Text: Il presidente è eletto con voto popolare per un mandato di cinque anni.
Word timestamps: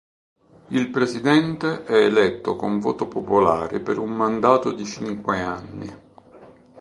Il 0.69 0.89
presidente 0.89 1.83
è 1.85 1.93
eletto 2.05 2.55
con 2.55 2.79
voto 2.79 3.07
popolare 3.07 3.79
per 3.81 3.99
un 3.99 4.09
mandato 4.09 4.71
di 4.71 4.83
cinque 4.83 5.39
anni. 5.41 5.95